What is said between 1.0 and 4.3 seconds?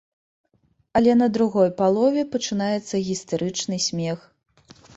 на другой палове пачынаецца гістэрычны смех.